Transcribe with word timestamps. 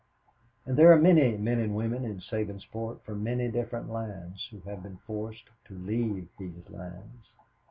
"And 0.65 0.77
there 0.77 0.91
are 0.91 0.99
many 0.99 1.37
men 1.37 1.59
and 1.59 1.75
women 1.75 2.05
in 2.05 2.21
Sabinsport 2.21 3.01
from 3.01 3.23
many 3.23 3.49
different 3.49 3.87
lands, 3.91 4.47
who 4.49 4.61
have 4.61 4.81
been 4.81 4.97
forced 5.05 5.43
to 5.65 5.77
leave 5.77 6.27
these 6.39 6.67
lands. 6.71 7.27